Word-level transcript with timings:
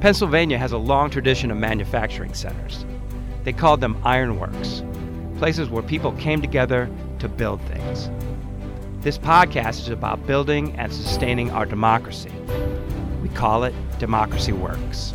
Pennsylvania 0.00 0.56
has 0.56 0.72
a 0.72 0.78
long 0.78 1.10
tradition 1.10 1.50
of 1.50 1.58
manufacturing 1.58 2.32
centers. 2.32 2.86
They 3.44 3.52
called 3.52 3.82
them 3.82 4.00
ironworks, 4.02 4.82
places 5.36 5.68
where 5.68 5.82
people 5.82 6.12
came 6.12 6.40
together 6.40 6.88
to 7.18 7.28
build 7.28 7.60
things. 7.62 8.08
This 9.02 9.18
podcast 9.18 9.80
is 9.80 9.90
about 9.90 10.26
building 10.26 10.74
and 10.78 10.90
sustaining 10.90 11.50
our 11.50 11.66
democracy. 11.66 12.32
We 13.22 13.28
call 13.28 13.64
it 13.64 13.74
Democracy 13.98 14.52
Works. 14.52 15.12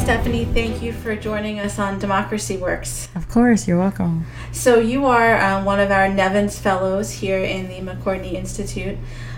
Stephanie, 0.00 0.46
thank 0.46 0.80
you 0.80 0.94
for 0.94 1.14
joining 1.16 1.60
us 1.60 1.78
on 1.78 1.98
Democracy 1.98 2.56
Works. 2.56 3.10
Of 3.14 3.28
course, 3.28 3.68
you're 3.68 3.78
welcome. 3.78 4.24
So, 4.50 4.78
you 4.78 5.04
are 5.04 5.38
um, 5.42 5.66
one 5.66 5.80
of 5.80 5.90
our 5.90 6.08
Nevins 6.08 6.58
Fellows 6.58 7.10
here 7.10 7.38
in 7.38 7.68
the 7.68 7.80
McCourtney 7.80 8.32
Institute. 8.32 8.96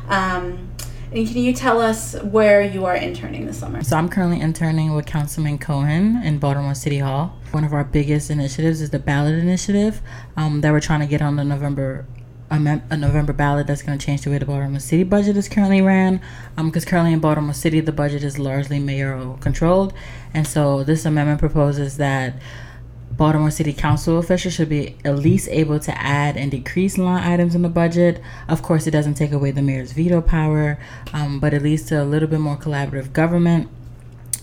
Um, 0.08 0.68
and 1.16 1.26
can 1.26 1.38
you 1.38 1.54
tell 1.54 1.80
us 1.80 2.14
where 2.24 2.62
you 2.62 2.84
are 2.84 2.94
interning 2.94 3.46
this 3.46 3.58
summer? 3.58 3.82
So 3.82 3.96
I'm 3.96 4.08
currently 4.10 4.38
interning 4.38 4.94
with 4.94 5.06
Councilman 5.06 5.56
Cohen 5.56 6.22
in 6.22 6.38
Baltimore 6.38 6.74
City 6.74 6.98
Hall. 6.98 7.34
One 7.52 7.64
of 7.64 7.72
our 7.72 7.84
biggest 7.84 8.30
initiatives 8.30 8.82
is 8.82 8.90
the 8.90 8.98
ballot 8.98 9.34
initiative 9.34 10.02
um, 10.36 10.60
that 10.60 10.72
we're 10.72 10.80
trying 10.80 11.00
to 11.00 11.06
get 11.06 11.22
on 11.22 11.36
the 11.36 11.44
November 11.44 12.06
a, 12.50 12.58
November 12.58 13.32
ballot 13.32 13.66
that's 13.66 13.82
going 13.82 13.98
to 13.98 14.06
change 14.06 14.22
the 14.22 14.30
way 14.30 14.38
the 14.38 14.44
Baltimore 14.44 14.78
City 14.78 15.04
budget 15.04 15.38
is 15.38 15.48
currently 15.48 15.80
ran. 15.80 16.20
Because 16.54 16.84
um, 16.84 16.90
currently 16.90 17.14
in 17.14 17.20
Baltimore 17.20 17.54
City, 17.54 17.80
the 17.80 17.92
budget 17.92 18.22
is 18.22 18.38
largely 18.38 18.78
mayoral 18.78 19.38
controlled. 19.38 19.94
And 20.34 20.46
so 20.46 20.84
this 20.84 21.06
amendment 21.06 21.40
proposes 21.40 21.96
that 21.96 22.34
Baltimore 23.16 23.50
City 23.50 23.72
Council 23.72 24.18
officials 24.18 24.54
should 24.54 24.68
be 24.68 24.96
at 25.04 25.16
least 25.16 25.48
able 25.48 25.80
to 25.80 25.98
add 25.98 26.36
and 26.36 26.50
decrease 26.50 26.98
line 26.98 27.22
items 27.22 27.54
in 27.54 27.62
the 27.62 27.68
budget. 27.68 28.20
Of 28.48 28.62
course, 28.62 28.86
it 28.86 28.90
doesn't 28.90 29.14
take 29.14 29.32
away 29.32 29.50
the 29.50 29.62
mayor's 29.62 29.92
veto 29.92 30.20
power, 30.20 30.78
um, 31.12 31.40
but 31.40 31.54
it 31.54 31.62
leads 31.62 31.84
to 31.84 32.02
a 32.02 32.04
little 32.04 32.28
bit 32.28 32.40
more 32.40 32.56
collaborative 32.56 33.12
government 33.12 33.68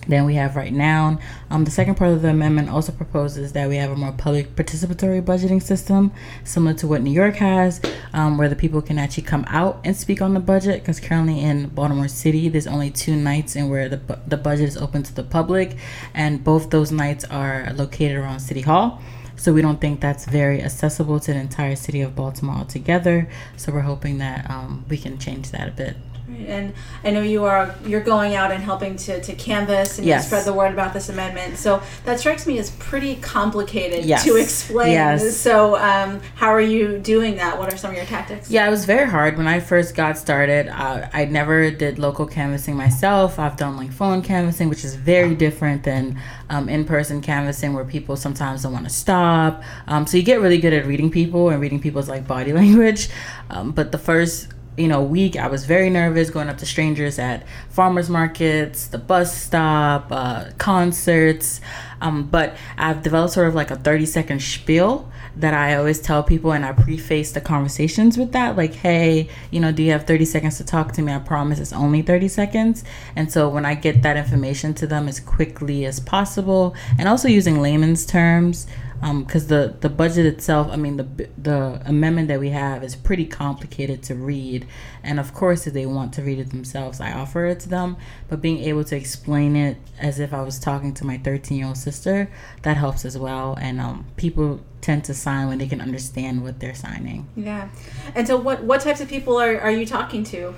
than 0.08 0.26
we 0.26 0.36
have 0.36 0.56
right 0.56 0.74
now. 0.74 1.20
Um, 1.50 1.66
the 1.66 1.72
second 1.72 1.96
part 1.96 2.12
of 2.12 2.22
the 2.22 2.30
amendment 2.30 2.70
also 2.70 2.92
proposes 2.92 3.54
that 3.54 3.70
we 3.70 3.76
have 3.78 3.92
a 3.92 3.96
more 3.96 4.12
public 4.12 4.56
participatory 4.56 5.22
budgeting 5.22 5.62
system, 5.62 6.12
similar 6.44 6.74
to 6.76 6.88
what 6.88 7.02
New 7.02 7.12
York 7.12 7.36
has, 7.36 7.82
um, 8.14 8.38
where 8.38 8.50
the 8.50 8.56
people 8.56 8.82
can 8.82 8.98
actually 8.98 9.24
come 9.24 9.46
out 9.48 9.80
and 9.84 9.96
speak 9.96 10.22
on 10.22 10.34
the 10.34 10.40
budget. 10.40 10.82
Because 10.82 11.00
currently 11.00 11.40
in 11.40 11.68
Baltimore 11.70 12.08
City, 12.08 12.50
there's 12.50 12.68
only 12.68 12.92
two 12.92 13.16
nights 13.16 13.56
in 13.56 13.70
where 13.70 13.90
the, 13.90 14.20
the 14.28 14.38
budget 14.38 14.68
is 14.68 14.78
open 14.78 15.04
to 15.04 15.14
the 15.14 15.24
public, 15.24 15.78
and 16.14 16.44
both 16.44 16.70
those 16.70 16.92
nights 16.92 17.26
are 17.26 17.72
located 17.74 18.18
around 18.18 18.40
City 18.40 18.62
Hall. 18.62 19.02
So 19.36 19.52
we 19.52 19.62
don't 19.62 19.82
think 19.82 20.00
that's 20.00 20.26
very 20.26 20.62
accessible 20.62 21.20
to 21.20 21.34
the 21.34 21.40
entire 21.40 21.76
city 21.76 22.02
of 22.02 22.16
Baltimore 22.16 22.56
altogether. 22.56 23.28
So 23.58 23.74
we're 23.74 23.82
hoping 23.82 24.20
that 24.20 24.50
um, 24.50 24.86
we 24.90 24.98
can 24.98 25.18
change 25.18 25.52
that 25.52 25.68
a 25.68 25.72
bit. 25.72 25.98
And 26.28 26.74
I 27.04 27.12
know 27.12 27.22
you 27.22 27.44
are 27.44 27.76
you're 27.86 28.02
going 28.02 28.34
out 28.36 28.52
and 28.52 28.64
helping 28.64 28.96
to, 28.96 29.22
to 29.22 29.34
canvass 29.34 29.98
and 29.98 30.08
yes. 30.08 30.28
spread 30.28 30.46
the 30.46 30.54
word 30.54 30.72
about 30.72 30.94
this 30.94 31.10
amendment. 31.10 31.58
So 31.58 31.82
that 32.06 32.20
strikes 32.20 32.48
me 32.48 32.58
as 32.60 32.72
pretty 32.72 33.18
complicated 33.18 34.06
yes. 34.06 34.24
to 34.24 34.38
explain. 34.38 34.94
Yes. 34.94 35.36
So 35.36 35.76
um, 35.76 36.22
how 36.36 36.50
are 36.50 36.62
you 36.62 36.98
doing 37.00 37.36
that? 37.36 37.60
What 37.60 37.74
are 37.74 37.78
some 37.78 37.92
of 37.92 37.98
your 37.98 38.06
tactics? 38.06 38.50
Yeah, 38.50 38.66
it 38.66 38.72
was 38.72 38.86
very 38.86 39.10
hard 39.10 39.38
when 39.38 39.48
I 39.48 39.60
first 39.60 39.96
got 39.96 40.18
started. 40.18 40.70
Uh, 40.70 41.10
I 41.12 41.26
never 41.26 41.70
did 41.72 42.00
local 42.00 42.26
canvassing 42.26 42.76
myself. 42.76 43.38
I've 43.38 43.58
done 43.58 43.76
like 43.76 43.92
phone 43.92 44.22
canvassing, 44.22 44.70
which 44.70 44.86
is 44.86 44.96
very 44.96 45.36
different 45.36 45.84
than 45.84 46.20
um, 46.50 46.70
in-person 46.70 47.22
canvassing, 47.22 47.74
where 47.74 47.86
people 47.86 48.16
sometimes 48.16 48.64
don't 48.64 48.72
want 48.72 48.86
to 48.86 48.94
stop. 48.94 49.62
Um, 49.88 50.08
so 50.08 50.16
you 50.16 50.24
get 50.24 50.40
really 50.40 50.60
good 50.60 50.74
at 50.74 50.86
reading 50.86 51.12
people 51.12 51.50
and 51.50 51.60
reading 51.60 51.82
people's 51.82 52.08
like 52.08 52.26
body 52.26 52.54
language. 52.62 53.10
Um, 53.50 53.72
but 53.72 53.92
the 53.92 53.98
first 53.98 54.48
you 54.78 54.88
know 54.88 55.02
week 55.04 55.36
i 55.36 55.48
was 55.48 55.66
very 55.66 55.90
nervous 55.90 56.30
going 56.30 56.50
up 56.50 56.58
to 56.58 56.66
strangers 56.66 57.20
at 57.20 57.46
farmers 57.70 58.10
markets 58.10 58.88
the 58.88 58.98
bus 58.98 59.36
stop 59.36 60.08
uh, 60.12 60.46
concerts. 60.58 61.62
Um, 62.02 62.24
but 62.24 62.56
i've 62.78 63.02
developed 63.02 63.34
sort 63.34 63.48
of 63.48 63.56
like 63.56 63.72
a 63.72 63.76
30 63.76 64.06
second 64.06 64.42
spiel 64.42 65.10
that 65.36 65.54
i 65.54 65.76
always 65.76 66.00
tell 66.00 66.22
people 66.24 66.52
and 66.52 66.66
i 66.66 66.72
preface 66.72 67.32
the 67.32 67.42
conversations 67.42 68.18
with 68.18 68.32
that 68.34 68.56
like 68.56 68.74
hey 68.74 69.30
you 69.52 69.60
know 69.60 69.72
do 69.72 69.84
you 69.84 69.92
have 69.92 70.06
30 70.06 70.26
seconds 70.26 70.58
to 70.58 70.64
talk 70.64 70.92
to 70.94 71.02
me? 71.02 71.14
I 71.14 71.20
promise 71.20 71.60
it's 71.60 71.74
only 71.74 72.02
30 72.02 72.28
seconds. 72.28 72.84
And 73.16 73.32
so 73.32 73.50
when 73.50 73.66
i 73.66 73.76
get 73.76 74.02
that 74.04 74.18
information 74.18 74.74
to 74.76 74.88
them 74.88 75.08
as 75.08 75.20
quickly 75.20 75.86
as 75.86 76.00
possible 76.00 76.76
and 76.98 77.08
also 77.08 77.28
using 77.28 77.62
layman's 77.62 78.06
terms 78.06 78.68
because 79.04 79.44
um, 79.44 79.48
the 79.50 79.76
the 79.82 79.90
budget 79.90 80.26
itself, 80.26 80.70
I 80.72 80.78
mean 80.78 80.98
the 80.98 81.30
the 81.38 81.82
amendment 81.86 82.30
that 82.30 82.40
we 82.40 82.50
have 82.50 82.84
is 82.84 82.96
pretty 82.96 83.26
complicated 83.26 84.02
to 84.04 84.16
read, 84.16 84.66
and 85.04 85.20
of 85.20 85.34
course 85.34 85.68
if 85.68 85.74
they 85.74 85.86
want 85.86 86.14
to 86.14 86.22
read 86.22 86.40
it 86.40 86.52
themselves, 86.52 87.02
I 87.02 87.12
offer 87.12 87.46
it 87.46 87.60
to 87.62 87.70
them. 87.70 87.98
But 88.30 88.42
being 88.42 88.60
able 88.60 88.84
to 88.86 88.96
explain 88.96 89.56
it 89.56 89.78
as 90.00 90.20
if 90.20 90.34
I 90.34 90.42
was 90.42 90.58
talking 90.58 90.94
to 90.96 91.06
my 91.06 91.18
13 91.18 91.58
year 91.58 91.68
old 91.68 91.78
sister, 91.78 92.30
that 92.62 92.78
helps 92.78 93.04
as 93.04 93.18
well. 93.18 93.58
And 93.60 93.82
um, 93.82 94.06
people 94.16 94.62
tend 94.84 95.04
to 95.06 95.14
sign 95.14 95.48
when 95.48 95.58
they 95.58 95.68
can 95.68 95.82
understand 95.82 96.44
what 96.44 96.60
they're 96.60 96.76
signing. 96.76 97.28
Yeah, 97.36 97.70
and 98.14 98.28
so 98.28 98.38
what 98.38 98.64
what 98.64 98.82
types 98.82 99.02
of 99.02 99.08
people 99.08 99.40
are 99.40 99.60
are 99.60 99.72
you 99.72 99.86
talking 99.86 100.24
to? 100.26 100.54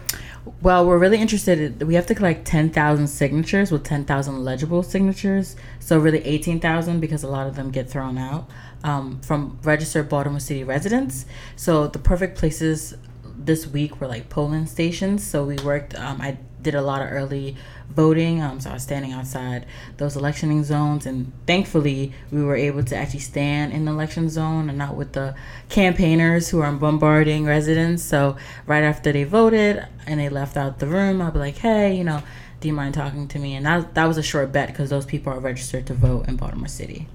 Well, 0.62 0.86
we're 0.86 1.00
really 1.00 1.19
interested. 1.19 1.81
In, 1.81 1.88
we 1.88 1.96
have 1.96 2.06
to 2.06 2.16
collect 2.16 2.46
10,000 2.46 3.08
signatures 3.08 3.72
with 3.72 3.84
10,000 3.84 4.44
legible 4.44 4.84
signatures. 4.84 5.56
So, 5.80 5.97
really 5.97 6.24
18,000 6.24 7.00
because 7.00 7.24
a 7.24 7.28
lot 7.28 7.47
of 7.47 7.56
them 7.56 7.72
get 7.72 7.90
thrown 7.90 8.18
out 8.18 8.47
um, 8.84 9.19
from 9.22 9.58
registered 9.64 10.08
Baltimore 10.08 10.40
City 10.40 10.64
residents. 10.64 11.25
So, 11.56 11.88
the 11.88 12.00
perfect 12.00 12.38
places 12.38 12.96
this 13.24 13.66
week 13.66 14.00
were 14.00 14.08
like 14.08 14.30
polling 14.30 14.68
stations. 14.68 15.24
So, 15.24 15.46
we 15.46 15.56
worked, 15.58 15.96
um, 15.96 16.22
I 16.22 16.38
did 16.62 16.75
a 16.75 16.81
lot 16.81 17.02
of 17.02 17.12
early 17.12 17.56
voting. 17.90 18.41
Um, 18.41 18.59
so 18.59 18.69
I 18.69 18.73
was 18.73 18.84
standing 18.84 19.13
outside 19.13 19.66
those 19.97 20.16
electioning 20.16 20.63
zones, 20.63 21.06
and 21.06 21.31
thankfully 21.47 22.13
we 22.31 22.44
were 22.44 22.56
able 22.56 22.84
to 22.84 22.96
actually 22.96 23.19
stand 23.19 23.73
in 23.73 23.85
the 23.85 23.91
election 23.91 24.29
zone 24.29 24.69
and 24.69 24.78
not 24.78 24.96
with 24.96 25.13
the 25.13 25.35
campaigners 25.69 26.50
who 26.50 26.62
are 26.62 26.72
bombarding 26.72 27.46
residents. 27.46 28.03
So 28.03 28.38
right 28.66 28.84
after 28.84 29.12
they 29.12 29.23
voted 29.23 29.85
and 30.06 30.19
they 30.19 30.29
left 30.29 30.57
out 30.57 30.79
the 30.79 30.88
room, 30.88 31.22
I'll 31.22 31.31
be 31.31 31.40
like, 31.40 31.57
hey, 31.57 31.96
you 31.96 32.03
know, 32.03 32.23
do 32.59 32.68
you 32.68 32.73
mind 32.73 32.94
talking 32.94 33.28
to 33.28 33.40
me? 33.40 33.56
And 33.56 33.66
that 33.66 33.94
that 33.96 34.06
was 34.06 34.17
a 34.17 34.23
short 34.23 34.52
bet 34.52 34.69
because 34.69 34.90
those 34.90 35.06
people 35.06 35.31
are 35.34 35.40
registered 35.40 35.85
to 35.88 35.94
vote 35.94 36.28
in 36.28 36.35
Baltimore 36.35 36.67
City. 36.67 37.07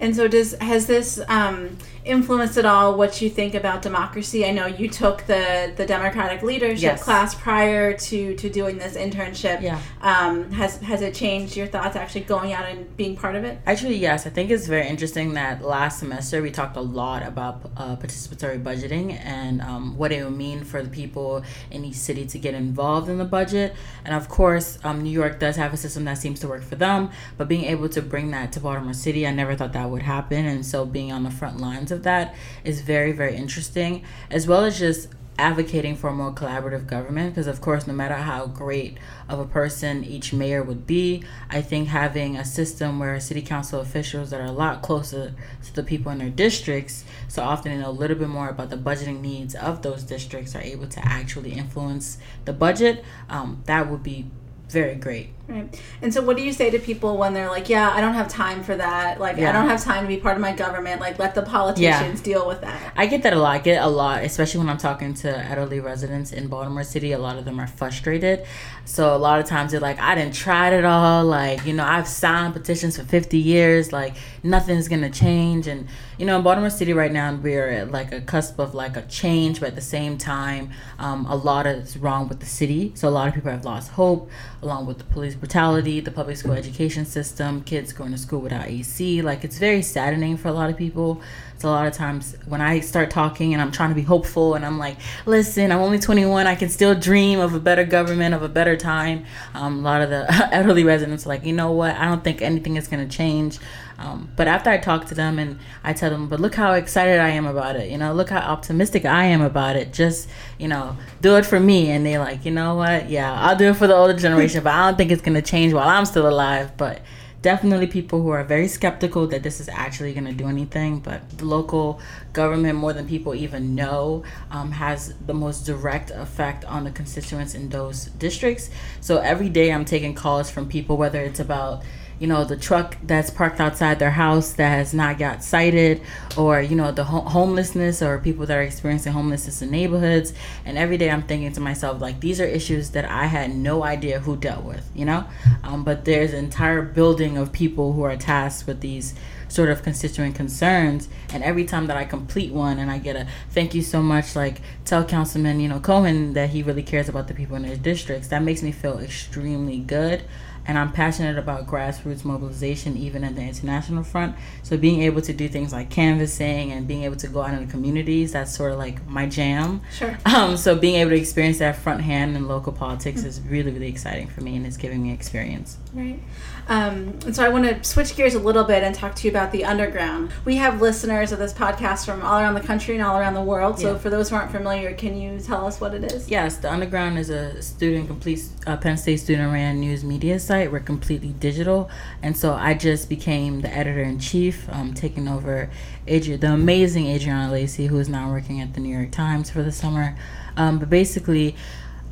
And 0.00 0.16
so, 0.16 0.26
does 0.28 0.54
has 0.54 0.86
this 0.86 1.20
um, 1.28 1.76
influenced 2.04 2.56
at 2.56 2.64
all 2.64 2.96
what 2.96 3.20
you 3.20 3.28
think 3.28 3.54
about 3.54 3.82
democracy? 3.82 4.46
I 4.46 4.50
know 4.50 4.66
you 4.66 4.88
took 4.88 5.26
the 5.26 5.72
the 5.76 5.84
Democratic 5.84 6.42
leadership 6.42 6.82
yes. 6.82 7.02
class 7.02 7.34
prior 7.34 7.92
to 7.92 8.34
to 8.34 8.48
doing 8.48 8.78
this 8.78 8.94
internship. 8.94 9.60
Yeah. 9.60 9.78
Um, 10.00 10.50
has 10.52 10.78
has 10.78 11.02
it 11.02 11.14
changed 11.14 11.54
your 11.54 11.66
thoughts 11.66 11.96
actually 11.96 12.22
going 12.22 12.52
out 12.54 12.64
and 12.64 12.96
being 12.96 13.14
part 13.14 13.36
of 13.36 13.44
it? 13.44 13.60
Actually, 13.66 13.96
yes. 13.96 14.26
I 14.26 14.30
think 14.30 14.50
it's 14.50 14.66
very 14.66 14.88
interesting 14.88 15.34
that 15.34 15.62
last 15.62 15.98
semester 15.98 16.40
we 16.40 16.50
talked 16.50 16.76
a 16.76 16.80
lot 16.80 17.22
about 17.22 17.70
uh, 17.76 17.96
participatory 17.96 18.62
budgeting 18.62 19.20
and 19.22 19.60
um, 19.60 19.98
what 19.98 20.12
it 20.12 20.24
would 20.24 20.36
mean 20.36 20.64
for 20.64 20.82
the 20.82 20.88
people 20.88 21.44
in 21.70 21.84
each 21.84 21.96
city 21.96 22.26
to 22.26 22.38
get 22.38 22.54
involved 22.54 23.10
in 23.10 23.18
the 23.18 23.24
budget. 23.26 23.74
And 24.06 24.14
of 24.14 24.30
course, 24.30 24.78
um, 24.82 25.02
New 25.02 25.10
York 25.10 25.38
does 25.38 25.56
have 25.56 25.74
a 25.74 25.76
system 25.76 26.04
that 26.06 26.16
seems 26.16 26.40
to 26.40 26.48
work 26.48 26.62
for 26.62 26.76
them, 26.76 27.10
but 27.36 27.48
being 27.48 27.64
able 27.64 27.90
to 27.90 28.00
bring 28.00 28.30
that 28.30 28.52
to 28.52 28.60
Baltimore 28.60 28.94
City, 28.94 29.26
I 29.26 29.32
never 29.32 29.54
thought 29.54 29.74
that 29.74 29.89
would 29.90 30.02
happen. 30.02 30.46
And 30.46 30.64
so 30.64 30.86
being 30.86 31.12
on 31.12 31.22
the 31.24 31.30
front 31.30 31.58
lines 31.58 31.90
of 31.90 32.02
that 32.04 32.34
is 32.64 32.80
very, 32.80 33.12
very 33.12 33.36
interesting, 33.36 34.04
as 34.30 34.46
well 34.46 34.64
as 34.64 34.78
just 34.78 35.08
advocating 35.40 35.96
for 35.96 36.10
a 36.10 36.12
more 36.12 36.32
collaborative 36.32 36.86
government 36.86 37.34
because 37.34 37.46
of 37.46 37.62
course 37.62 37.86
no 37.86 37.94
matter 37.94 38.14
how 38.14 38.46
great 38.46 38.98
of 39.26 39.38
a 39.38 39.44
person 39.46 40.04
each 40.04 40.34
mayor 40.34 40.62
would 40.62 40.86
be 40.86 41.24
i 41.48 41.62
think 41.62 41.88
having 41.88 42.36
a 42.36 42.44
system 42.44 42.98
where 42.98 43.18
city 43.18 43.40
council 43.40 43.80
officials 43.80 44.28
that 44.28 44.38
are 44.38 44.44
a 44.44 44.52
lot 44.52 44.82
closer 44.82 45.32
to 45.64 45.74
the 45.74 45.82
people 45.82 46.12
in 46.12 46.18
their 46.18 46.28
districts 46.28 47.06
so 47.26 47.42
often 47.42 47.72
they 47.72 47.78
know 47.78 47.88
a 47.88 47.90
little 47.90 48.18
bit 48.18 48.28
more 48.28 48.50
about 48.50 48.68
the 48.68 48.76
budgeting 48.76 49.22
needs 49.22 49.54
of 49.54 49.80
those 49.80 50.02
districts 50.02 50.54
are 50.54 50.60
able 50.60 50.86
to 50.86 51.02
actually 51.06 51.52
influence 51.52 52.18
the 52.44 52.52
budget 52.52 53.02
um, 53.30 53.62
that 53.64 53.88
would 53.88 54.02
be 54.02 54.26
very 54.72 54.94
great. 54.94 55.30
Right. 55.50 55.82
And 56.00 56.14
so, 56.14 56.22
what 56.22 56.36
do 56.36 56.44
you 56.44 56.52
say 56.52 56.70
to 56.70 56.78
people 56.78 57.16
when 57.16 57.34
they're 57.34 57.48
like, 57.48 57.68
"Yeah, 57.68 57.90
I 57.90 58.00
don't 58.00 58.14
have 58.14 58.28
time 58.28 58.62
for 58.62 58.76
that. 58.76 59.18
Like, 59.18 59.36
yeah. 59.36 59.48
I 59.48 59.52
don't 59.52 59.68
have 59.68 59.82
time 59.82 60.04
to 60.04 60.08
be 60.08 60.16
part 60.16 60.36
of 60.36 60.40
my 60.40 60.52
government. 60.52 61.00
Like, 61.00 61.18
let 61.18 61.34
the 61.34 61.42
politicians 61.42 62.20
yeah. 62.20 62.24
deal 62.24 62.46
with 62.46 62.60
that." 62.60 62.92
I 62.96 63.06
get 63.06 63.24
that 63.24 63.32
a 63.32 63.38
lot. 63.38 63.56
I 63.56 63.58
get 63.58 63.82
a 63.82 63.88
lot, 63.88 64.22
especially 64.22 64.60
when 64.60 64.68
I'm 64.68 64.78
talking 64.78 65.12
to 65.14 65.44
elderly 65.46 65.80
residents 65.80 66.32
in 66.32 66.46
Baltimore 66.46 66.84
City. 66.84 67.10
A 67.12 67.18
lot 67.18 67.36
of 67.36 67.44
them 67.44 67.58
are 67.58 67.66
frustrated. 67.66 68.46
So 68.84 69.14
a 69.14 69.18
lot 69.18 69.40
of 69.40 69.46
times 69.46 69.72
they're 69.72 69.80
like, 69.80 69.98
"I 69.98 70.14
didn't 70.14 70.34
try 70.34 70.70
it 70.72 70.84
all. 70.84 71.24
Like, 71.24 71.66
you 71.66 71.72
know, 71.72 71.84
I've 71.84 72.06
signed 72.06 72.54
petitions 72.54 72.96
for 72.96 73.04
50 73.04 73.38
years. 73.38 73.92
Like, 73.92 74.14
nothing's 74.44 74.86
gonna 74.86 75.10
change." 75.10 75.66
And 75.66 75.88
you 76.16 76.26
know, 76.26 76.36
in 76.36 76.42
Baltimore 76.42 76.70
City 76.70 76.92
right 76.92 77.10
now, 77.10 77.34
we're 77.34 77.70
at 77.70 77.90
like 77.90 78.12
a 78.12 78.20
cusp 78.20 78.58
of 78.58 78.74
like 78.74 78.96
a 78.96 79.02
change, 79.02 79.58
but 79.58 79.70
at 79.70 79.74
the 79.74 79.80
same 79.80 80.18
time, 80.18 80.70
um, 80.98 81.24
a 81.26 81.34
lot 81.34 81.66
is 81.66 81.96
wrong 81.96 82.28
with 82.28 82.40
the 82.40 82.46
city. 82.46 82.92
So 82.94 83.08
a 83.08 83.10
lot 83.10 83.26
of 83.26 83.34
people 83.34 83.50
have 83.50 83.64
lost 83.64 83.92
hope. 83.92 84.30
Along 84.62 84.86
with 84.86 84.98
the 84.98 85.04
police 85.04 85.34
brutality, 85.34 86.00
the 86.00 86.10
public 86.10 86.36
school 86.36 86.52
education 86.52 87.06
system, 87.06 87.62
kids 87.62 87.92
going 87.92 88.12
to 88.12 88.18
school 88.18 88.40
without 88.40 88.66
AC. 88.66 89.22
Like 89.22 89.42
it's 89.42 89.58
very 89.58 89.82
saddening 89.82 90.36
for 90.36 90.48
a 90.48 90.52
lot 90.52 90.68
of 90.68 90.76
people. 90.76 91.20
It's 91.54 91.64
a 91.64 91.68
lot 91.68 91.86
of 91.86 91.94
times 91.94 92.36
when 92.46 92.60
I 92.60 92.80
start 92.80 93.10
talking 93.10 93.52
and 93.52 93.62
I'm 93.62 93.72
trying 93.72 93.90
to 93.90 93.94
be 93.94 94.02
hopeful 94.02 94.54
and 94.54 94.64
I'm 94.64 94.78
like, 94.78 94.96
listen, 95.26 95.72
I'm 95.72 95.78
only 95.78 95.98
21. 95.98 96.46
I 96.46 96.54
can 96.54 96.68
still 96.68 96.94
dream 96.94 97.40
of 97.40 97.54
a 97.54 97.60
better 97.60 97.84
government, 97.84 98.34
of 98.34 98.42
a 98.42 98.48
better 98.48 98.76
time. 98.76 99.24
Um, 99.54 99.80
a 99.80 99.82
lot 99.82 100.02
of 100.02 100.10
the 100.10 100.26
elderly 100.52 100.84
residents 100.84 101.26
are 101.26 101.30
like, 101.30 101.44
you 101.44 101.52
know 101.52 101.72
what? 101.72 101.96
I 101.96 102.06
don't 102.06 102.24
think 102.24 102.42
anything 102.42 102.76
is 102.76 102.88
going 102.88 103.06
to 103.06 103.16
change. 103.16 103.58
Um, 104.00 104.30
but 104.34 104.48
after 104.48 104.70
I 104.70 104.78
talk 104.78 105.04
to 105.08 105.14
them 105.14 105.38
and 105.38 105.58
I 105.84 105.92
tell 105.92 106.08
them, 106.08 106.26
but 106.26 106.40
look 106.40 106.54
how 106.54 106.72
excited 106.72 107.20
I 107.20 107.28
am 107.28 107.44
about 107.44 107.76
it. 107.76 107.90
You 107.90 107.98
know, 107.98 108.14
look 108.14 108.30
how 108.30 108.40
optimistic 108.40 109.04
I 109.04 109.26
am 109.26 109.42
about 109.42 109.76
it. 109.76 109.92
Just, 109.92 110.26
you 110.58 110.68
know, 110.68 110.96
do 111.20 111.36
it 111.36 111.44
for 111.44 111.60
me. 111.60 111.90
And 111.90 112.04
they're 112.06 112.18
like, 112.18 112.46
you 112.46 112.50
know 112.50 112.76
what? 112.76 113.10
Yeah, 113.10 113.30
I'll 113.30 113.56
do 113.56 113.68
it 113.68 113.76
for 113.76 113.86
the 113.86 113.94
older 113.94 114.14
generation, 114.14 114.64
but 114.64 114.72
I 114.72 114.88
don't 114.88 114.96
think 114.96 115.10
it's 115.10 115.20
going 115.20 115.34
to 115.34 115.42
change 115.42 115.74
while 115.74 115.86
I'm 115.86 116.06
still 116.06 116.26
alive. 116.26 116.78
But 116.78 117.02
definitely 117.42 117.86
people 117.88 118.22
who 118.22 118.30
are 118.30 118.42
very 118.42 118.68
skeptical 118.68 119.26
that 119.26 119.42
this 119.42 119.60
is 119.60 119.68
actually 119.68 120.14
going 120.14 120.24
to 120.24 120.32
do 120.32 120.48
anything. 120.48 121.00
But 121.00 121.28
the 121.36 121.44
local 121.44 122.00
government, 122.32 122.78
more 122.78 122.94
than 122.94 123.06
people 123.06 123.34
even 123.34 123.74
know, 123.74 124.24
um, 124.50 124.72
has 124.72 125.14
the 125.26 125.34
most 125.34 125.66
direct 125.66 126.10
effect 126.10 126.64
on 126.64 126.84
the 126.84 126.90
constituents 126.90 127.54
in 127.54 127.68
those 127.68 128.06
districts. 128.06 128.70
So 129.02 129.18
every 129.18 129.50
day 129.50 129.70
I'm 129.70 129.84
taking 129.84 130.14
calls 130.14 130.50
from 130.50 130.70
people, 130.70 130.96
whether 130.96 131.20
it's 131.20 131.40
about 131.40 131.82
you 132.20 132.26
know 132.26 132.44
the 132.44 132.56
truck 132.56 132.96
that's 133.02 133.30
parked 133.30 133.60
outside 133.60 133.98
their 133.98 134.10
house 134.10 134.52
that 134.52 134.68
has 134.68 134.92
not 134.94 135.18
got 135.18 135.42
cited 135.42 136.02
or 136.36 136.60
you 136.60 136.76
know 136.76 136.92
the 136.92 137.04
ho- 137.04 137.22
homelessness 137.22 138.02
or 138.02 138.18
people 138.18 138.46
that 138.46 138.56
are 138.56 138.62
experiencing 138.62 139.12
homelessness 139.12 139.62
in 139.62 139.70
neighborhoods. 139.70 140.32
And 140.64 140.78
every 140.78 140.98
day 140.98 141.10
i'm 141.10 141.22
thinking 141.22 141.50
to 141.52 141.60
myself 141.60 142.00
like 142.00 142.20
these 142.20 142.40
are 142.40 142.44
issues 142.44 142.90
that 142.90 143.06
i 143.06 143.24
had 143.24 143.56
no 143.56 143.82
idea 143.82 144.20
who 144.20 144.36
dealt 144.36 144.64
with 144.64 144.88
you 144.94 145.06
know? 145.06 145.24
Um, 145.64 145.82
but 145.82 146.04
there's 146.04 146.32
an 146.32 146.44
entire 146.44 146.82
building 146.82 147.38
of 147.38 147.52
people 147.52 147.94
who 147.94 148.02
are 148.02 148.16
tasked 148.16 148.66
with 148.66 148.80
these 148.80 149.14
sort 149.48 149.68
of 149.68 149.82
constituent 149.82 150.36
concerns. 150.36 151.08
And 151.32 151.42
every 151.42 151.64
time 151.64 151.86
that 151.86 151.96
i 151.96 152.04
complete 152.04 152.52
one 152.52 152.78
and 152.78 152.90
i 152.90 152.98
get 152.98 153.16
a 153.16 153.26
thank 153.50 153.74
you 153.74 153.80
so 153.80 154.02
much 154.02 154.36
like 154.36 154.60
tell 154.84 155.04
councilman 155.04 155.58
you 155.58 155.68
know 155.68 155.80
cohen 155.80 156.34
that 156.34 156.50
he 156.50 156.62
really 156.62 156.82
cares 156.82 157.08
about 157.08 157.28
the 157.28 157.34
people 157.34 157.56
in 157.56 157.64
his 157.64 157.78
districts 157.78 158.28
that 158.28 158.42
makes 158.42 158.62
me 158.62 158.72
feel 158.72 158.98
extremely 158.98 159.78
good 159.78 160.22
and 160.66 160.78
I'm 160.78 160.92
passionate 160.92 161.38
about 161.38 161.66
grassroots 161.66 162.24
mobilization, 162.24 162.96
even 162.96 163.24
at 163.24 163.34
the 163.34 163.42
international 163.42 164.04
front. 164.04 164.36
So 164.62 164.76
being 164.76 165.02
able 165.02 165.22
to 165.22 165.32
do 165.32 165.48
things 165.48 165.72
like 165.72 165.90
canvassing 165.90 166.72
and 166.72 166.86
being 166.86 167.04
able 167.04 167.16
to 167.16 167.28
go 167.28 167.42
out 167.42 167.54
in 167.54 167.66
the 167.66 167.70
communities, 167.70 168.32
that's 168.32 168.54
sort 168.54 168.72
of 168.72 168.78
like 168.78 169.06
my 169.06 169.26
jam. 169.26 169.80
Sure. 169.92 170.16
Um, 170.30 170.56
so 170.56 170.76
being 170.76 170.94
able 170.94 171.10
to 171.10 171.16
experience 171.16 171.58
that 171.58 171.76
front 171.76 172.02
hand 172.02 172.36
in 172.36 172.46
local 172.46 172.72
politics 172.72 173.20
mm-hmm. 173.20 173.28
is 173.28 173.40
really, 173.40 173.72
really 173.72 173.88
exciting 173.88 174.28
for 174.28 174.42
me, 174.42 174.54
and 174.54 174.64
it's 174.64 174.76
giving 174.76 175.02
me 175.02 175.12
experience. 175.12 175.76
Right. 175.92 176.20
Um, 176.68 177.18
and 177.26 177.34
so 177.34 177.44
I 177.44 177.48
want 177.48 177.64
to 177.64 177.82
switch 177.82 178.14
gears 178.14 178.34
a 178.34 178.38
little 178.38 178.62
bit 178.62 178.84
and 178.84 178.94
talk 178.94 179.16
to 179.16 179.24
you 179.24 179.30
about 179.30 179.50
the 179.50 179.64
underground. 179.64 180.30
We 180.44 180.56
have 180.56 180.80
listeners 180.80 181.32
of 181.32 181.40
this 181.40 181.52
podcast 181.52 182.06
from 182.06 182.22
all 182.22 182.38
around 182.38 182.54
the 182.54 182.60
country 182.60 182.94
and 182.94 183.04
all 183.04 183.18
around 183.18 183.34
the 183.34 183.42
world. 183.42 183.80
So 183.80 183.92
yeah. 183.92 183.98
for 183.98 184.08
those 184.08 184.30
who 184.30 184.36
aren't 184.36 184.52
familiar, 184.52 184.94
can 184.94 185.20
you 185.20 185.40
tell 185.40 185.66
us 185.66 185.80
what 185.80 185.94
it 185.94 186.12
is? 186.12 186.28
Yes, 186.28 186.58
the 186.58 186.72
underground 186.72 187.18
is 187.18 187.28
a 187.28 187.60
student 187.60 188.06
complete 188.06 188.40
uh, 188.68 188.76
Penn 188.76 188.96
State 188.96 189.16
student 189.16 189.52
ran 189.52 189.80
news 189.80 190.04
media 190.04 190.38
site. 190.38 190.70
We're 190.70 190.78
completely 190.78 191.30
digital, 191.40 191.90
and 192.22 192.36
so 192.36 192.54
I 192.54 192.74
just 192.74 193.08
became 193.08 193.62
the 193.62 193.74
editor 193.74 194.02
in 194.02 194.20
chief, 194.20 194.68
um, 194.70 194.94
taking 194.94 195.26
over 195.26 195.70
Adri- 196.06 196.40
the 196.40 196.52
amazing 196.52 197.06
Adriana 197.06 197.50
Lacy, 197.50 197.86
who 197.86 197.98
is 197.98 198.08
now 198.08 198.30
working 198.30 198.60
at 198.60 198.74
the 198.74 198.80
New 198.80 198.96
York 198.96 199.10
Times 199.10 199.50
for 199.50 199.62
the 199.62 199.72
summer. 199.72 200.16
Um, 200.56 200.78
but 200.78 200.90
basically 200.90 201.56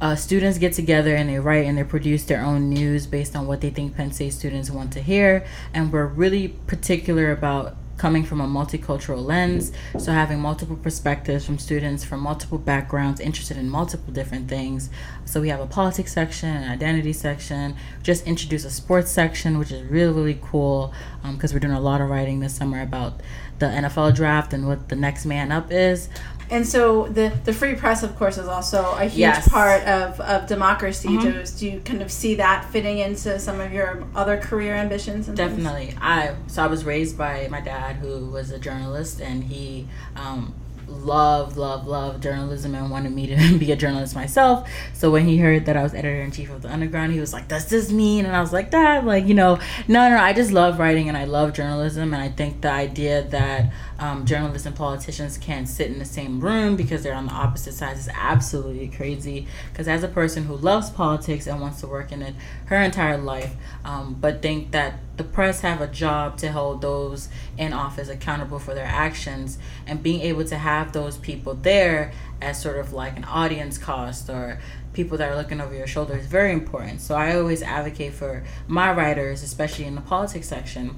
uh, 0.00 0.14
students 0.14 0.58
get 0.58 0.72
together 0.72 1.14
and 1.14 1.28
they 1.28 1.38
write 1.38 1.66
and 1.66 1.76
they 1.76 1.84
produce 1.84 2.24
their 2.24 2.40
own 2.40 2.68
news 2.68 3.06
based 3.06 3.34
on 3.34 3.46
what 3.46 3.60
they 3.60 3.70
think 3.70 3.96
Penn 3.96 4.12
State 4.12 4.32
students 4.32 4.70
want 4.70 4.92
to 4.92 5.02
hear. 5.02 5.44
And 5.74 5.92
we're 5.92 6.06
really 6.06 6.48
particular 6.48 7.32
about 7.32 7.76
coming 7.98 8.24
from 8.24 8.40
a 8.40 8.46
multicultural 8.46 9.24
lens. 9.24 9.72
So, 9.98 10.12
having 10.12 10.40
multiple 10.40 10.76
perspectives 10.76 11.44
from 11.44 11.58
students 11.58 12.04
from 12.04 12.20
multiple 12.20 12.58
backgrounds 12.58 13.20
interested 13.20 13.56
in 13.56 13.68
multiple 13.68 14.12
different 14.12 14.48
things. 14.48 14.88
So, 15.24 15.40
we 15.40 15.50
have 15.50 15.60
a 15.60 15.66
politics 15.66 16.12
section, 16.12 16.48
an 16.48 16.70
identity 16.70 17.12
section, 17.12 17.76
just 18.02 18.26
introduce 18.26 18.64
a 18.64 18.70
sports 18.70 19.10
section, 19.10 19.58
which 19.58 19.72
is 19.72 19.82
really, 19.82 20.12
really 20.12 20.38
cool 20.40 20.94
because 21.32 21.50
um, 21.50 21.54
we're 21.54 21.60
doing 21.60 21.74
a 21.74 21.80
lot 21.80 22.00
of 22.00 22.08
writing 22.08 22.40
this 22.40 22.54
summer 22.54 22.80
about 22.80 23.20
the 23.58 23.66
NFL 23.66 24.14
draft 24.14 24.52
and 24.52 24.66
what 24.66 24.88
the 24.88 24.96
next 24.96 25.26
man 25.26 25.50
up 25.50 25.70
is. 25.70 26.08
And 26.50 26.66
so 26.66 27.08
the 27.08 27.32
the 27.44 27.52
free 27.52 27.74
press, 27.74 28.02
of 28.02 28.16
course, 28.16 28.38
is 28.38 28.48
also 28.48 28.94
a 28.96 29.04
huge 29.04 29.18
yes. 29.18 29.48
part 29.48 29.82
of, 29.82 30.18
of 30.20 30.46
democracy. 30.46 31.08
Mm-hmm. 31.08 31.30
Do, 31.30 31.44
do 31.44 31.68
you 31.68 31.80
kind 31.80 32.02
of 32.02 32.10
see 32.10 32.36
that 32.36 32.64
fitting 32.70 32.98
into 32.98 33.38
some 33.38 33.60
of 33.60 33.72
your 33.72 34.04
other 34.14 34.38
career 34.38 34.74
ambitions? 34.74 35.26
Definitely. 35.26 35.88
Things? 35.88 35.98
I 36.00 36.34
so 36.46 36.62
I 36.62 36.66
was 36.66 36.84
raised 36.84 37.18
by 37.18 37.48
my 37.50 37.60
dad, 37.60 37.87
who 37.96 38.26
was 38.26 38.50
a 38.50 38.58
journalist, 38.58 39.20
and 39.20 39.44
he 39.44 39.88
um, 40.16 40.54
love, 40.88 41.56
love, 41.56 41.86
love 41.86 42.20
journalism 42.20 42.74
and 42.74 42.90
wanted 42.90 43.12
me 43.12 43.26
to 43.26 43.58
be 43.58 43.70
a 43.72 43.76
journalist 43.76 44.14
myself. 44.14 44.68
So 44.94 45.10
when 45.10 45.26
he 45.26 45.38
heard 45.38 45.66
that 45.66 45.76
I 45.76 45.82
was 45.82 45.94
editor 45.94 46.22
in 46.22 46.30
chief 46.30 46.50
of 46.50 46.62
the 46.62 46.72
Underground, 46.72 47.12
he 47.12 47.20
was 47.20 47.32
like, 47.32 47.48
"Does 47.48 47.66
this 47.66 47.90
mean?" 47.90 48.24
And 48.24 48.34
I 48.34 48.40
was 48.40 48.52
like, 48.52 48.70
"Dad, 48.70 49.04
like 49.04 49.26
you 49.26 49.34
know, 49.34 49.58
no, 49.86 50.08
no, 50.08 50.16
I 50.16 50.32
just 50.32 50.50
love 50.50 50.78
writing 50.78 51.08
and 51.08 51.16
I 51.16 51.24
love 51.24 51.52
journalism, 51.52 52.14
and 52.14 52.22
I 52.22 52.28
think 52.28 52.60
the 52.60 52.70
idea 52.70 53.22
that 53.22 53.72
um, 53.98 54.24
journalists 54.24 54.66
and 54.66 54.76
politicians 54.76 55.38
can't 55.38 55.68
sit 55.68 55.88
in 55.88 55.98
the 55.98 56.04
same 56.04 56.40
room 56.40 56.76
because 56.76 57.02
they're 57.02 57.14
on 57.14 57.26
the 57.26 57.32
opposite 57.32 57.74
sides 57.74 58.00
is 58.00 58.08
absolutely 58.14 58.88
crazy. 58.88 59.46
Because 59.72 59.88
as 59.88 60.02
a 60.02 60.08
person 60.08 60.44
who 60.44 60.56
loves 60.56 60.90
politics 60.90 61.46
and 61.46 61.60
wants 61.60 61.80
to 61.80 61.86
work 61.86 62.12
in 62.12 62.22
it 62.22 62.34
her 62.66 62.80
entire 62.80 63.18
life, 63.18 63.54
um, 63.84 64.16
but 64.20 64.42
think 64.42 64.70
that 64.72 65.00
the 65.18 65.24
press 65.24 65.60
have 65.60 65.80
a 65.80 65.86
job 65.86 66.38
to 66.38 66.52
hold 66.52 66.80
those 66.80 67.28
in 67.58 67.72
office 67.72 68.08
accountable 68.08 68.58
for 68.58 68.72
their 68.72 68.86
actions 68.86 69.58
and 69.86 70.02
being 70.02 70.20
able 70.22 70.44
to 70.44 70.56
have 70.56 70.92
those 70.92 71.18
people 71.18 71.54
there 71.54 72.12
as 72.40 72.62
sort 72.62 72.78
of 72.78 72.92
like 72.92 73.16
an 73.16 73.24
audience 73.24 73.76
cost 73.76 74.30
or 74.30 74.60
people 74.92 75.18
that 75.18 75.30
are 75.30 75.36
looking 75.36 75.60
over 75.60 75.74
your 75.74 75.86
shoulder 75.86 76.16
is 76.16 76.26
very 76.26 76.52
important. 76.52 77.00
So 77.00 77.14
I 77.14 77.36
always 77.36 77.62
advocate 77.62 78.14
for 78.14 78.44
my 78.66 78.92
writers, 78.92 79.42
especially 79.42 79.84
in 79.84 79.96
the 79.96 80.00
politics 80.00 80.48
section, 80.48 80.94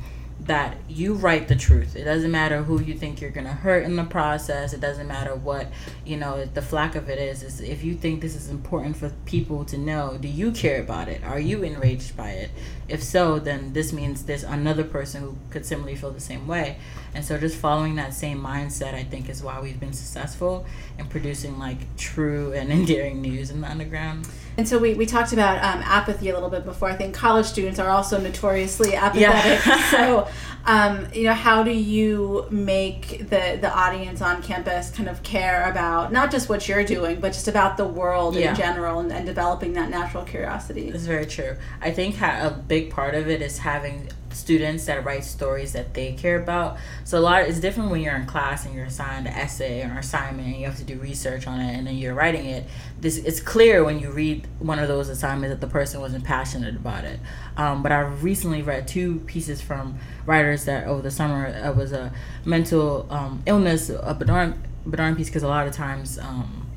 that 0.47 0.77
you 0.89 1.15
write 1.15 1.49
the 1.49 1.55
truth. 1.55 1.97
It 1.97 2.05
doesn't 2.05 2.31
matter 2.31 2.63
who 2.63 2.81
you 2.81 2.95
think 2.95 3.21
you're 3.21 3.31
gonna 3.31 3.53
hurt 3.53 3.85
in 3.85 3.97
the 3.97 4.05
process. 4.05 4.73
It 4.73 4.81
doesn't 4.81 5.07
matter 5.07 5.35
what 5.35 5.69
you 6.05 6.17
know 6.17 6.45
the 6.45 6.63
flack 6.63 6.95
of 6.95 7.09
it 7.09 7.19
is. 7.19 7.43
Is 7.43 7.61
if 7.61 7.85
you 7.85 7.95
think 7.95 8.21
this 8.21 8.35
is 8.35 8.49
important 8.49 8.97
for 8.97 9.11
people 9.27 9.65
to 9.67 9.79
know, 9.79 10.17
do 10.21 10.29
you 10.29 10.51
care 10.53 10.81
about 10.81 11.09
it? 11.09 11.23
Are 11.25 11.39
you 11.39 11.63
enraged 11.63 12.17
by 12.17 12.31
it? 12.31 12.51
If 12.89 13.03
so, 13.03 13.39
then 13.39 13.73
this 13.73 13.93
means 13.93 14.25
there's 14.25 14.43
another 14.43 14.83
person 14.83 15.23
who 15.23 15.37
could 15.51 15.65
similarly 15.65 15.95
feel 15.95 16.11
the 16.11 16.21
same 16.21 16.47
way. 16.47 16.79
And 17.15 17.25
so 17.25 17.39
just 17.39 17.57
following 17.57 17.97
that 17.97 18.15
same 18.15 18.41
mindset, 18.43 18.95
I 18.95 19.05
think, 19.05 19.29
is 19.29 19.43
why 19.43 19.61
we've 19.61 19.79
been 19.79 19.93
successful 19.93 20.67
in 20.99 21.07
producing 21.07 21.59
like 21.59 21.97
true 21.97 22.53
and 22.53 22.73
endearing 22.73 23.21
news 23.21 23.51
in 23.51 23.61
the 23.61 23.69
underground. 23.69 24.29
And 24.57 24.69
so 24.69 24.79
we, 24.79 24.95
we 24.95 25.07
talked 25.07 25.33
about 25.33 25.57
um, 25.59 25.83
apathy 25.83 26.31
a 26.31 26.35
little 26.35 26.51
bit 26.51 26.65
before. 26.65 26.89
I 26.89 26.97
think 26.97 27.15
college 27.15 27.47
students 27.47 27.79
are 27.79 27.89
also 27.89 28.21
notoriously 28.21 28.95
apathetic. 28.95 29.65
Yeah. 29.67 29.91
so, 29.91 30.29
um, 30.67 31.09
you 31.15 31.25
know, 31.25 31.35
how 31.35 31.63
do 31.63 31.71
you 31.71 32.47
make 32.51 33.31
the, 33.31 33.59
the 33.61 33.73
audience 33.73 34.21
on 34.21 34.43
campus 34.43 34.91
kind 34.91 35.09
of 35.09 35.23
care 35.23 35.71
about 35.71 36.13
not 36.13 36.31
just 36.31 36.49
what 36.49 36.69
you're 36.69 36.85
doing, 36.85 37.21
but 37.21 37.33
just 37.33 37.49
about 37.49 37.77
the 37.77 37.87
world 37.87 38.35
yeah. 38.35 38.51
in 38.51 38.57
general 38.57 39.01
and, 39.01 39.13
and 39.13 39.25
developing 39.27 39.73
that 39.75 39.91
natural 39.91 40.25
curiosity? 40.25 40.89
It's 40.89 41.05
very 41.05 41.27
true. 41.27 41.57
I 41.81 41.91
think 41.91 42.21
a 42.21 42.63
big 42.69 42.91
part 42.91 43.15
of 43.15 43.29
it 43.29 43.41
is 43.41 43.59
having 43.59 44.11
students 44.33 44.87
that 44.87 45.05
write 45.05 45.25
stories 45.25 45.73
that 45.73 45.95
they 45.95 46.13
care 46.13 46.41
about. 46.41 46.79
So 47.05 47.19
a 47.19 47.21
lot 47.21 47.43
of, 47.43 47.49
it's 47.49 47.61
different 47.61 47.91
when 47.91 48.01
you're 48.01 48.17
in 48.17 48.27
class 48.27 48.65
and 48.65 48.75
you're 48.75 48.85
assigned 48.85 49.27
an 49.27 49.35
essay 49.35 49.83
or 49.83 49.99
assignment 49.99 50.49
and 50.49 50.57
you 50.57 50.67
have 50.67 50.77
to 50.77 50.85
do 50.85 50.99
research 50.99 51.47
on 51.47 51.61
it 51.61 51.77
and 51.77 51.87
then 51.87 51.97
you're 51.97 52.15
writing 52.15 52.47
it. 52.47 52.67
This 53.01 53.19
it's 53.19 53.41
clear 53.41 53.85
when 53.85 53.99
you 53.99 54.11
read 54.11 54.47
one 54.59 54.79
of 54.79 54.89
those 54.89 55.09
assignments 55.09 55.53
that 55.53 55.65
the 55.65 55.71
person 55.71 56.01
wasn't 56.01 56.25
passionate 56.25 56.77
about 56.77 57.05
it. 57.05 57.21
Um, 57.57 57.83
but 57.83 57.93
I 57.93 58.01
recently 58.01 58.63
read 58.63 58.87
two 58.87 59.21
pieces 59.21 59.61
from 59.61 59.99
writers 60.27 60.65
that 60.65 60.87
over 60.87 61.03
the 61.03 61.11
summer 61.11 61.47
it 61.47 61.77
was 61.77 61.93
a 61.93 62.13
mental 62.45 63.07
um, 63.11 63.43
illness, 63.47 63.91
a 63.91 64.15
Bernard 64.15 64.55
Bernard 64.87 65.17
piece 65.17 65.29
because 65.29 65.43
a 65.43 65.49
lot 65.49 65.67
of 65.67 65.75
times. 65.75 66.19
Um, 66.19 66.70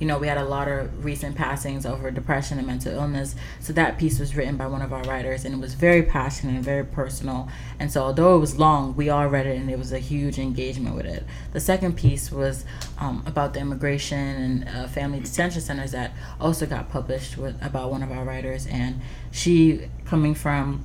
you 0.00 0.06
know, 0.06 0.18
we 0.18 0.26
had 0.26 0.38
a 0.38 0.44
lot 0.44 0.66
of 0.66 1.04
recent 1.04 1.36
passings 1.36 1.84
over 1.84 2.10
depression 2.10 2.58
and 2.58 2.66
mental 2.66 2.92
illness. 2.92 3.36
So 3.60 3.74
that 3.74 3.98
piece 3.98 4.18
was 4.18 4.34
written 4.34 4.56
by 4.56 4.66
one 4.66 4.80
of 4.80 4.94
our 4.94 5.02
writers 5.02 5.44
and 5.44 5.54
it 5.54 5.60
was 5.60 5.74
very 5.74 6.02
passionate 6.02 6.54
and 6.54 6.64
very 6.64 6.84
personal. 6.84 7.48
And 7.78 7.92
so, 7.92 8.02
although 8.02 8.34
it 8.34 8.40
was 8.40 8.58
long, 8.58 8.96
we 8.96 9.10
all 9.10 9.28
read 9.28 9.46
it 9.46 9.58
and 9.58 9.70
it 9.70 9.78
was 9.78 9.92
a 9.92 9.98
huge 9.98 10.38
engagement 10.38 10.96
with 10.96 11.04
it. 11.04 11.24
The 11.52 11.60
second 11.60 11.96
piece 11.96 12.32
was 12.32 12.64
um, 12.98 13.22
about 13.26 13.52
the 13.52 13.60
immigration 13.60 14.18
and 14.18 14.68
uh, 14.68 14.88
family 14.88 15.20
detention 15.20 15.60
centers 15.60 15.92
that 15.92 16.12
also 16.40 16.64
got 16.64 16.88
published 16.88 17.36
with 17.36 17.62
about 17.62 17.90
one 17.90 18.02
of 18.02 18.10
our 18.10 18.24
writers. 18.24 18.66
And 18.66 19.02
she, 19.30 19.88
coming 20.06 20.34
from 20.34 20.82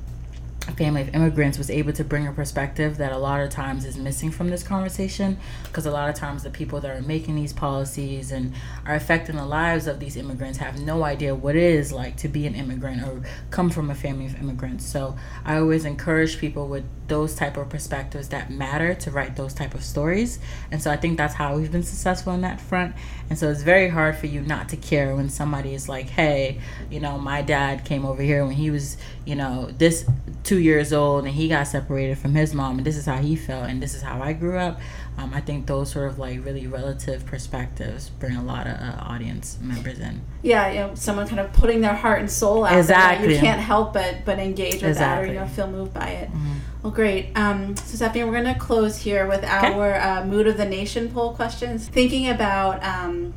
family 0.72 1.02
of 1.02 1.14
immigrants 1.14 1.58
was 1.58 1.70
able 1.70 1.94
to 1.94 2.04
bring 2.04 2.28
a 2.28 2.32
perspective 2.32 2.98
that 2.98 3.12
a 3.12 3.18
lot 3.18 3.40
of 3.40 3.50
times 3.50 3.86
is 3.86 3.98
missing 3.98 4.32
from 4.32 4.50
this 4.50 4.64
conversation 4.64 5.38
because 5.64 5.86
a 5.86 5.92
lot 5.92 6.10
of 6.10 6.16
times 6.16 6.44
the 6.44 6.50
people 6.50 6.82
that 6.82 6.96
are 6.96 7.02
making 7.02 7.36
these 7.36 7.54
policies 7.54 8.32
and 8.32 8.54
are 8.86 8.96
affecting 8.96 9.36
the 9.36 9.46
lives 9.46 9.86
of 9.86 10.00
these 10.00 10.18
immigrants 10.18 10.58
have 10.58 10.80
no 10.80 11.04
idea 11.04 11.36
what 11.36 11.56
it 11.56 11.62
is 11.62 11.92
like 11.92 12.18
to 12.18 12.28
be 12.28 12.48
an 12.48 12.56
immigrant 12.56 13.04
or 13.04 13.22
come 13.52 13.70
from 13.70 13.90
a 13.90 13.96
family 13.96 14.26
of 14.26 14.36
immigrants. 14.40 14.86
So 14.86 15.16
i 15.44 15.58
always 15.58 15.86
encourage 15.86 16.40
people 16.40 16.68
with 16.68 16.86
those 17.08 17.36
type 17.36 17.56
of 17.58 17.70
perspectives 17.70 18.30
that 18.30 18.50
matter 18.50 18.96
to 18.96 19.12
write 19.12 19.36
those 19.36 19.54
type 19.54 19.76
of 19.76 19.84
stories. 19.84 20.40
And 20.72 20.82
so 20.82 20.90
i 20.90 20.98
think 20.98 21.18
that's 21.18 21.36
how 21.36 21.56
we've 21.58 21.72
been 21.72 21.84
successful 21.84 22.34
in 22.34 22.42
that 22.42 22.60
front. 22.60 22.96
And 23.30 23.38
so 23.38 23.50
it's 23.50 23.62
very 23.62 23.90
hard 23.90 24.18
for 24.18 24.26
you 24.26 24.42
not 24.42 24.70
to 24.70 24.78
care 24.78 25.16
when 25.16 25.30
somebody 25.30 25.74
is 25.74 25.88
like 25.88 26.10
hey 26.10 26.60
you 26.90 27.00
know 27.00 27.18
my 27.18 27.42
dad 27.42 27.86
came 27.86 28.06
over 28.06 28.22
here 28.22 28.46
when 28.46 28.56
he 28.56 28.72
was 28.72 28.98
you 29.26 29.36
know 29.36 29.70
this 29.78 30.06
two 30.46 30.60
years 30.60 30.94
old 30.94 31.26
and 31.26 31.34
he 31.34 31.50
got 31.50 31.68
separated 31.68 32.18
from 32.18 32.36
his 32.36 32.54
mom 32.54 32.78
and 32.78 32.86
this 32.86 32.96
is 32.96 33.06
how 33.08 33.18
he 33.18 33.36
felt 33.36 33.68
and 33.68 33.82
this 33.82 33.96
is 33.96 34.04
how 34.04 34.22
i 34.22 34.32
grew 34.32 34.58
up 34.58 34.80
um, 35.18 35.34
i 35.34 35.42
think 35.42 35.66
those 35.66 35.92
sort 35.92 36.08
of 36.08 36.20
like 36.20 36.46
really 36.46 36.68
relative 36.68 37.26
perspectives 37.26 38.10
bring 38.12 38.36
a 38.36 38.44
lot 38.44 38.68
of 38.68 38.80
uh, 38.80 38.96
audience 39.02 39.58
members 39.60 40.00
in 40.00 40.22
yeah 40.44 40.70
you 40.70 40.80
know 40.80 40.94
someone 40.94 41.28
kind 41.28 41.40
of 41.40 41.52
putting 41.52 41.82
their 41.82 41.96
heart 41.96 42.20
and 42.20 42.30
soul 42.30 42.64
out 42.64 42.78
exactly 42.78 43.28
there, 43.28 43.36
you 43.36 43.42
can't 43.42 43.60
help 43.60 43.92
but 43.92 44.24
but 44.24 44.38
engage 44.38 44.76
with 44.76 44.84
exactly. 44.84 44.96
that 44.96 45.24
or 45.24 45.34
you 45.34 45.40
know 45.40 45.48
feel 45.48 45.68
moved 45.68 45.94
by 45.94 46.10
it 46.10 46.30
mm-hmm. 46.30 46.54
Well, 46.86 46.94
great. 46.94 47.36
Um, 47.36 47.76
so, 47.76 47.96
Stephanie, 47.96 48.26
we're 48.26 48.44
going 48.44 48.54
to 48.54 48.60
close 48.60 48.98
here 48.98 49.26
with 49.26 49.44
our 49.44 49.96
uh, 49.96 50.24
Mood 50.24 50.46
of 50.46 50.58
the 50.58 50.66
Nation 50.66 51.10
poll 51.10 51.34
questions. 51.34 51.88
Thinking 51.88 52.30
about 52.30 52.84
um, 52.84 53.34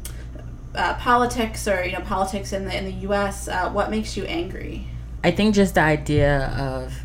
uh, 0.74 0.92
politics 0.96 1.66
or 1.66 1.82
you 1.82 1.92
know 1.92 2.00
politics 2.00 2.52
in 2.52 2.66
the 2.66 2.76
in 2.76 2.84
the 2.84 2.92
U.S., 3.06 3.48
uh, 3.48 3.70
what 3.70 3.90
makes 3.90 4.18
you 4.18 4.24
angry? 4.24 4.88
I 5.28 5.30
think 5.30 5.54
just 5.54 5.74
the 5.74 5.82
idea 5.82 6.46
of 6.58 7.04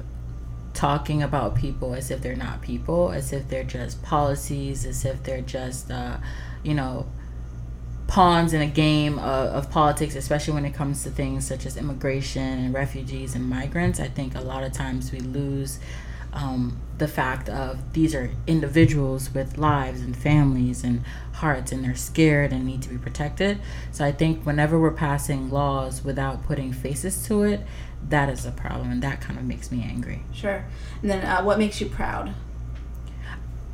talking 0.73 1.21
about 1.21 1.55
people 1.55 1.93
as 1.93 2.09
if 2.09 2.21
they're 2.21 2.37
not 2.37 2.61
people, 2.61 3.11
as 3.11 3.33
if 3.33 3.49
they're 3.49 3.65
just 3.65 4.01
policies, 4.01 4.85
as 4.85 5.03
if 5.03 5.21
they're 5.23 5.41
just, 5.41 5.91
uh, 5.91 6.15
you 6.63 6.73
know, 6.73 7.05
pawns 8.07 8.53
in 8.53 8.61
a 8.61 8.67
game 8.67 9.19
of, 9.19 9.49
of, 9.49 9.69
politics, 9.69 10.15
especially 10.15 10.53
when 10.53 10.63
it 10.63 10.73
comes 10.73 11.03
to 11.03 11.09
things 11.09 11.45
such 11.45 11.65
as 11.65 11.75
immigration 11.75 12.41
and 12.41 12.73
refugees 12.73 13.35
and 13.35 13.49
migrants. 13.49 13.99
I 13.99 14.07
think 14.07 14.35
a 14.35 14.41
lot 14.41 14.63
of 14.63 14.71
times 14.71 15.11
we 15.11 15.19
lose 15.19 15.79
um, 16.33 16.79
the 16.97 17.07
fact 17.07 17.49
of 17.49 17.93
these 17.93 18.13
are 18.15 18.29
individuals 18.47 19.33
with 19.33 19.57
lives 19.57 20.01
and 20.01 20.15
families 20.15 20.83
and 20.83 21.03
hearts 21.33 21.71
and 21.71 21.83
they're 21.83 21.95
scared 21.95 22.51
and 22.51 22.65
need 22.65 22.81
to 22.83 22.89
be 22.89 22.97
protected. 22.97 23.59
So 23.91 24.05
I 24.05 24.11
think 24.11 24.45
whenever 24.45 24.79
we're 24.79 24.91
passing 24.91 25.49
laws 25.49 26.03
without 26.03 26.43
putting 26.43 26.71
faces 26.71 27.25
to 27.27 27.43
it, 27.43 27.61
that 28.09 28.29
is 28.29 28.45
a 28.45 28.51
problem 28.51 28.91
and 28.91 29.01
that 29.03 29.21
kind 29.21 29.39
of 29.39 29.45
makes 29.45 29.71
me 29.71 29.83
angry. 29.83 30.23
Sure. 30.33 30.65
And 31.01 31.09
then 31.09 31.25
uh, 31.25 31.43
what 31.43 31.57
makes 31.57 31.81
you 31.81 31.87
proud? 31.87 32.33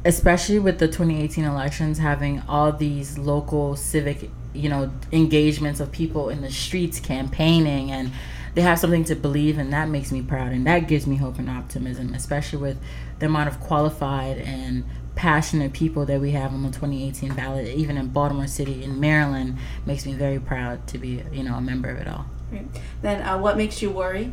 Especially 0.05 0.59
with 0.59 0.79
the 0.79 0.87
2018 0.87 1.43
elections 1.43 1.97
having 1.97 2.41
all 2.47 2.71
these 2.71 3.17
local 3.17 3.75
civic, 3.75 4.29
you 4.53 4.69
know, 4.69 4.91
engagements 5.11 5.79
of 5.79 5.91
people 5.91 6.29
in 6.29 6.41
the 6.41 6.51
streets 6.51 6.99
campaigning 6.99 7.91
and 7.91 8.11
they 8.55 8.61
have 8.61 8.79
something 8.79 9.03
to 9.03 9.15
believe 9.15 9.57
and 9.57 9.71
that 9.71 9.89
makes 9.89 10.11
me 10.11 10.21
proud 10.21 10.51
and 10.51 10.65
that 10.65 10.87
gives 10.87 11.05
me 11.05 11.15
hope 11.15 11.37
and 11.37 11.49
optimism 11.49 12.13
especially 12.13 12.59
with 12.59 12.77
the 13.19 13.25
amount 13.25 13.47
of 13.47 13.59
qualified 13.59 14.37
and 14.37 14.83
passionate 15.15 15.73
people 15.73 16.05
that 16.05 16.21
we 16.21 16.31
have 16.31 16.53
on 16.53 16.63
the 16.63 16.69
2018 16.69 17.33
ballot. 17.35 17.67
Even 17.67 17.97
in 17.97 18.07
baltimore 18.07 18.47
city 18.47 18.83
in 18.83 18.99
maryland 18.99 19.57
makes 19.85 20.05
me 20.05 20.13
very 20.13 20.39
proud 20.39 20.85
to 20.87 20.97
be 20.97 21.23
you 21.31 21.43
know 21.43 21.55
a 21.55 21.61
member 21.61 21.89
of 21.89 21.97
it 21.97 22.07
all. 22.07 22.25
Right. 22.51 22.65
then 23.01 23.21
uh, 23.21 23.37
what 23.37 23.57
makes 23.57 23.81
you 23.81 23.91
worry? 23.91 24.31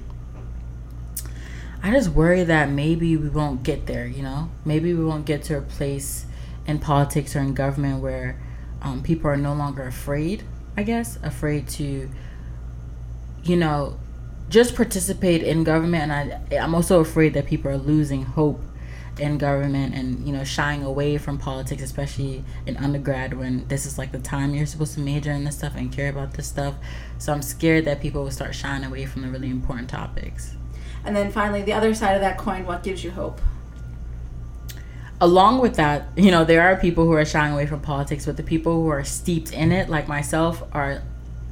I 1.82 1.90
just 1.90 2.08
worry 2.08 2.42
that 2.44 2.70
maybe 2.70 3.16
we 3.16 3.28
won't 3.28 3.62
get 3.62 3.86
there 3.86 4.06
you 4.06 4.22
know? 4.22 4.50
Maybe 4.64 4.94
we 4.94 5.04
won't 5.04 5.26
get 5.26 5.42
to 5.44 5.58
a 5.58 5.62
place 5.62 6.26
in 6.66 6.78
politics 6.78 7.36
or 7.36 7.40
in 7.40 7.54
government 7.54 8.02
where 8.02 8.40
um, 8.82 9.02
people 9.02 9.30
are 9.30 9.36
no 9.36 9.54
longer 9.54 9.82
afraid 9.82 10.42
i 10.76 10.82
guess 10.82 11.18
afraid 11.22 11.66
to 11.68 12.08
you 13.42 13.56
know 13.56 13.98
just 14.48 14.76
participate 14.76 15.42
in 15.42 15.64
government 15.64 16.10
and 16.10 16.12
I 16.12 16.56
I'm 16.56 16.74
also 16.74 17.00
afraid 17.00 17.34
that 17.34 17.46
people 17.46 17.70
are 17.70 17.76
losing 17.76 18.22
hope 18.22 18.60
in 19.18 19.38
government 19.38 19.94
and 19.94 20.26
you 20.26 20.32
know 20.32 20.44
shying 20.44 20.82
away 20.84 21.16
from 21.16 21.38
politics 21.38 21.82
especially 21.82 22.44
in 22.66 22.76
undergrad 22.76 23.32
when 23.32 23.66
this 23.68 23.86
is 23.86 23.98
like 23.98 24.12
the 24.12 24.18
time 24.18 24.54
you're 24.54 24.66
supposed 24.66 24.94
to 24.94 25.00
major 25.00 25.32
in 25.32 25.44
this 25.44 25.56
stuff 25.56 25.74
and 25.74 25.90
care 25.90 26.10
about 26.10 26.34
this 26.34 26.46
stuff. 26.46 26.74
So 27.18 27.32
i'm 27.32 27.42
scared 27.42 27.84
that 27.86 28.00
people 28.00 28.22
will 28.22 28.30
start 28.30 28.54
shying 28.54 28.84
away 28.84 29.06
from 29.06 29.22
the 29.22 29.28
really 29.28 29.50
important 29.50 29.88
topics. 29.88 30.54
And 31.04 31.16
then 31.16 31.30
finally 31.30 31.62
the 31.62 31.72
other 31.72 31.94
side 31.94 32.14
of 32.14 32.20
that 32.20 32.38
coin 32.38 32.66
what 32.66 32.82
gives 32.82 33.02
you 33.02 33.10
hope? 33.10 33.40
Along 35.20 35.60
with 35.60 35.76
that 35.76 36.08
you 36.16 36.30
know 36.30 36.44
there 36.44 36.62
are 36.62 36.76
people 36.76 37.04
who 37.04 37.12
are 37.12 37.24
shying 37.24 37.52
away 37.52 37.66
from 37.66 37.80
politics 37.80 38.26
but 38.26 38.36
the 38.36 38.44
people 38.44 38.82
who 38.82 38.88
are 38.88 39.02
steeped 39.02 39.52
in 39.52 39.72
it 39.72 39.88
like 39.88 40.06
myself 40.06 40.62
are 40.72 41.02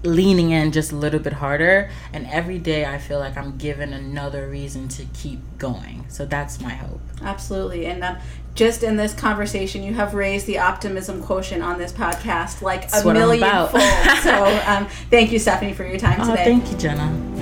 leaning 0.05 0.51
in 0.51 0.71
just 0.71 0.93
a 0.93 0.97
little 0.97 1.21
bit 1.21 1.33
harder 1.33 1.91
and 2.13 2.27
every 2.27 2.59
day 2.59 2.85
i 2.85 2.99
feel 2.99 3.19
like 3.19 3.37
i'm 3.37 3.57
given 3.57 3.93
another 3.93 4.49
reason 4.49 4.87
to 4.89 5.05
keep 5.15 5.41
going. 5.59 6.05
So 6.09 6.27
that's 6.27 6.61
my 6.61 6.75
hope. 6.75 7.01
Absolutely 7.23 7.87
and 7.87 8.05
um, 8.05 8.19
just 8.55 8.83
in 8.83 8.97
this 8.97 9.15
conversation 9.15 9.83
you 9.83 9.95
have 9.95 10.15
raised 10.15 10.47
the 10.47 10.59
optimism 10.59 11.23
quotient 11.23 11.63
on 11.63 11.79
this 11.79 11.93
podcast 11.93 12.63
like 12.63 12.83
that's 12.91 13.05
a 13.05 13.13
million 13.13 13.49
fold. 13.69 13.83
So 14.23 14.63
um, 14.67 14.87
thank 15.11 15.33
you 15.33 15.39
stephanie 15.39 15.73
for 15.73 15.87
your 15.87 15.99
time 15.99 16.21
oh, 16.21 16.31
today. 16.31 16.45
thank 16.45 16.71
you 16.71 16.77
jenna 16.77 17.34